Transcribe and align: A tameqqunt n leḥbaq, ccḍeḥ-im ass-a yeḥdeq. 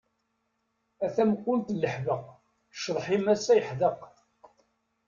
A 1.05 1.07
tameqqunt 1.15 1.69
n 1.75 1.77
leḥbaq, 1.83 2.25
ccḍeḥ-im 2.75 3.25
ass-a 3.33 3.53
yeḥdeq. 3.57 3.99